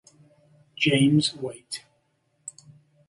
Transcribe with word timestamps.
James 0.75 1.35
White. 1.35 1.83